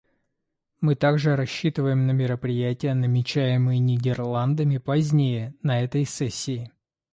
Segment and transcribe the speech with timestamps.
[0.79, 6.71] Мы также рассчитываем на мероприятия, намечаемые Нидерландами позднее на этой сессии.